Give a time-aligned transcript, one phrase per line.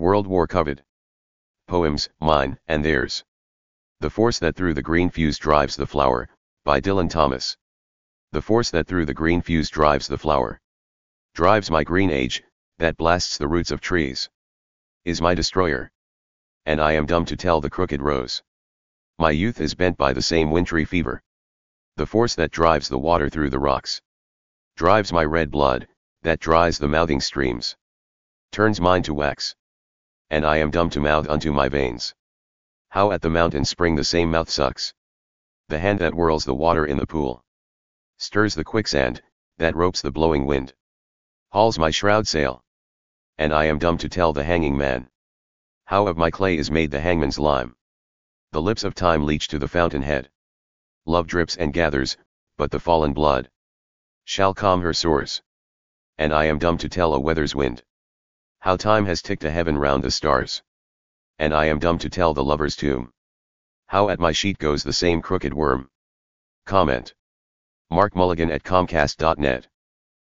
[0.00, 0.82] World War Coveted.
[1.66, 3.22] Poems, Mine, and Theirs.
[3.98, 6.26] The Force That Through the Green Fuse Drives the Flower,
[6.64, 7.58] by Dylan Thomas.
[8.32, 10.58] The force that through the green fuse drives the flower.
[11.34, 12.42] Drives my green age,
[12.78, 14.30] that blasts the roots of trees.
[15.04, 15.92] Is my destroyer.
[16.64, 18.42] And I am dumb to tell the crooked rose.
[19.18, 21.22] My youth is bent by the same wintry fever.
[21.96, 24.00] The force that drives the water through the rocks.
[24.76, 25.88] Drives my red blood,
[26.22, 27.76] that dries the mouthing streams.
[28.50, 29.54] Turns mine to wax.
[30.30, 32.14] And I am dumb to mouth unto my veins.
[32.90, 34.94] How at the mountain spring the same mouth sucks.
[35.68, 37.44] The hand that whirls the water in the pool.
[38.16, 39.22] Stirs the quicksand,
[39.58, 40.72] that ropes the blowing wind.
[41.50, 42.64] Hauls my shroud sail.
[43.38, 45.10] And I am dumb to tell the hanging man.
[45.86, 47.74] How of my clay is made the hangman's lime.
[48.52, 50.30] The lips of time leech to the fountain head.
[51.06, 52.16] Love drips and gathers,
[52.56, 53.50] but the fallen blood
[54.24, 55.42] shall calm her sores.
[56.18, 57.82] And I am dumb to tell a weather's wind.
[58.60, 60.62] How time has ticked a heaven round the stars.
[61.38, 63.10] And I am dumb to tell the lover's tomb.
[63.86, 65.88] How at my sheet goes the same crooked worm.
[66.66, 67.14] Comment.
[67.90, 69.66] Mark Mulligan at Comcast.net.